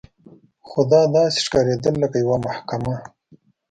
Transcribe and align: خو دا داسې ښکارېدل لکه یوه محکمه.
خو 0.67 0.79
دا 0.91 1.01
داسې 1.15 1.37
ښکارېدل 1.45 1.93
لکه 2.03 2.17
یوه 2.23 2.37
محکمه. 2.47 2.95